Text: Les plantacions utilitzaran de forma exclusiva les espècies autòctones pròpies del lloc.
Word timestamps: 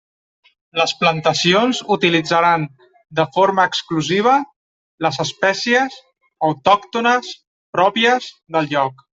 Les 0.79 0.93
plantacions 1.01 1.81
utilitzaran 1.95 2.65
de 3.19 3.25
forma 3.35 3.67
exclusiva 3.71 4.33
les 5.07 5.21
espècies 5.27 6.01
autòctones 6.51 7.33
pròpies 7.79 8.33
del 8.57 8.73
lloc. 8.75 9.07